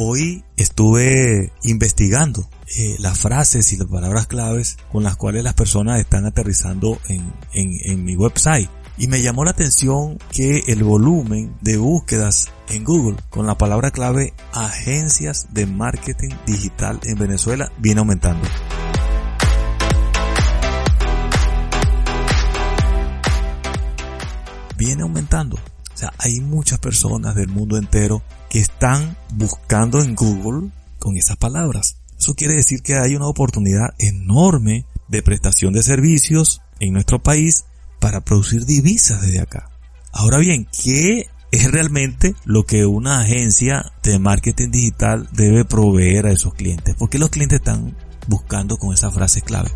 [0.00, 5.98] hoy estuve investigando eh, las frases y las palabras claves con las cuales las personas
[5.98, 8.70] están aterrizando en, en mi website.
[8.96, 13.90] Y me llamó la atención que el volumen de búsquedas en Google con la palabra
[13.90, 18.46] clave agencias de marketing digital en Venezuela viene aumentando.
[24.76, 25.58] Viene aumentando.
[25.98, 31.36] O sea, hay muchas personas del mundo entero que están buscando en Google con esas
[31.36, 31.96] palabras.
[32.16, 37.64] Eso quiere decir que hay una oportunidad enorme de prestación de servicios en nuestro país
[37.98, 39.72] para producir divisas desde acá.
[40.12, 46.32] Ahora bien, ¿qué es realmente lo que una agencia de marketing digital debe proveer a
[46.32, 46.94] esos clientes?
[46.96, 47.96] Porque los clientes están
[48.28, 49.72] buscando con esa frase clave.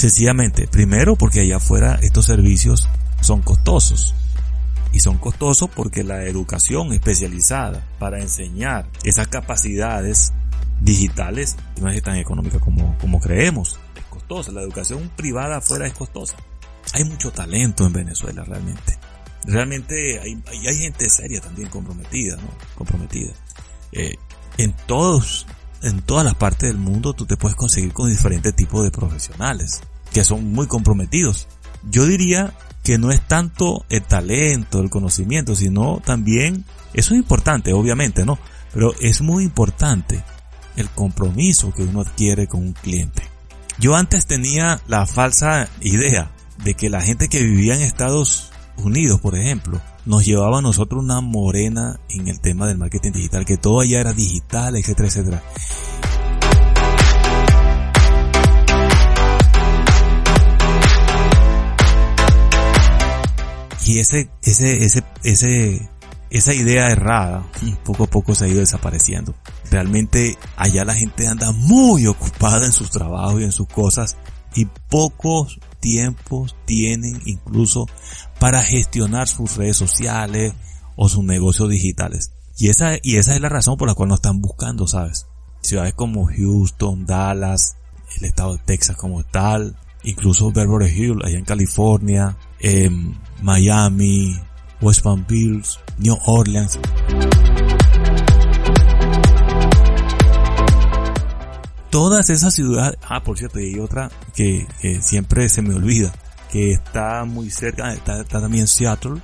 [0.00, 2.88] Sencillamente, primero porque allá afuera estos servicios
[3.20, 4.14] son costosos.
[4.94, 10.32] Y son costosos porque la educación especializada para enseñar esas capacidades
[10.80, 13.78] digitales no es tan económica como, como creemos.
[13.94, 14.52] Es costosa.
[14.52, 16.36] La educación privada afuera es costosa.
[16.94, 18.98] Hay mucho talento en Venezuela realmente.
[19.44, 22.48] Realmente hay, hay, gente seria también comprometida, ¿no?
[22.74, 23.34] Comprometida.
[23.92, 24.14] Eh,
[24.56, 25.46] en todos,
[25.82, 29.80] en todas las partes del mundo tú te puedes conseguir con diferentes tipos de profesionales
[30.12, 31.46] que son muy comprometidos.
[31.88, 36.64] Yo diría que no es tanto el talento, el conocimiento, sino también,
[36.94, 38.38] eso es importante, obviamente, ¿no?
[38.72, 40.22] Pero es muy importante
[40.76, 43.22] el compromiso que uno adquiere con un cliente.
[43.78, 46.30] Yo antes tenía la falsa idea
[46.64, 51.04] de que la gente que vivía en Estados Unidos, por ejemplo, nos llevaba a nosotros
[51.04, 55.42] una morena en el tema del marketing digital, que todo allá era digital, etcétera, etcétera.
[63.86, 65.88] Y ese, ese, ese, ese,
[66.30, 67.46] esa idea errada
[67.84, 69.36] poco a poco se ha ido desapareciendo.
[69.70, 74.16] Realmente allá la gente anda muy ocupada en sus trabajos y en sus cosas
[74.56, 77.86] y pocos tiempos tienen incluso
[78.40, 80.54] para gestionar sus redes sociales
[80.96, 82.32] o sus negocios digitales.
[82.58, 85.26] Y esa, y esa es la razón por la cual no están buscando, ¿sabes?
[85.62, 87.76] Ciudades como Houston, Dallas,
[88.18, 94.36] el estado de Texas como tal, incluso Beverly Hills, allá en California, em, Miami,
[94.80, 96.78] West Palm Beach, New Orleans.
[101.90, 104.66] Todas esas ciudades, ah, por cierto, y hay otra que,
[105.02, 106.12] siempre se me olvida,
[106.50, 109.20] que está muy cerca, está, también Seattle,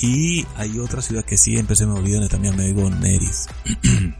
[0.00, 3.46] y hay otra ciudad que siempre se me olvida, también me digo Neris.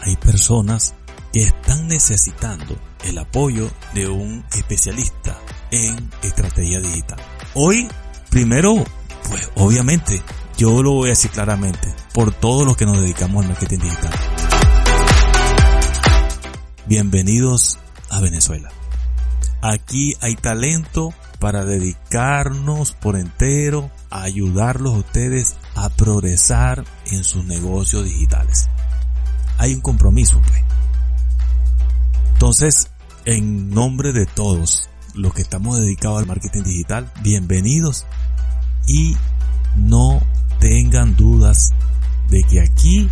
[0.00, 0.94] hay personas
[1.32, 5.38] que están necesitando el apoyo de un especialista
[5.70, 7.18] en estrategia digital.
[7.54, 7.88] Hoy,
[8.30, 8.84] primero,
[9.28, 10.20] pues obviamente,
[10.58, 14.12] yo lo voy a decir claramente, por todos los que nos dedicamos al marketing digital.
[16.86, 17.78] Bienvenidos
[18.10, 18.70] a Venezuela.
[19.62, 27.44] Aquí hay talento para dedicarnos por entero a ayudarlos a ustedes a progresar en sus
[27.44, 28.68] negocios digitales.
[29.58, 30.62] Hay un compromiso, pues.
[32.32, 32.90] Entonces,
[33.24, 38.04] en nombre de todos los que estamos dedicados al marketing digital, bienvenidos
[38.86, 39.16] y
[39.76, 40.20] no
[40.60, 41.70] tengan dudas
[42.28, 43.08] de que aquí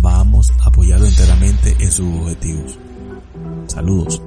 [0.00, 2.78] vamos a apoyarlo enteramente en sus objetivos.
[3.66, 4.22] Saludos.